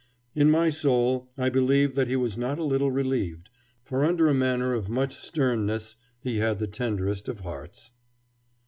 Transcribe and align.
In 0.33 0.49
my 0.49 0.69
soul 0.69 1.29
I 1.37 1.49
believe 1.49 1.93
that 1.93 2.07
he 2.07 2.15
was 2.15 2.35
not 2.35 2.57
a 2.57 2.63
little 2.63 2.89
relieved, 2.89 3.51
for 3.83 4.03
under 4.03 4.27
a 4.27 4.33
manner 4.33 4.73
of 4.73 4.89
much 4.89 5.15
sternness 5.15 5.95
he 6.23 6.37
had 6.37 6.57
the 6.57 6.65
tenderest 6.65 7.29
of 7.29 7.41
hearts. 7.41 7.91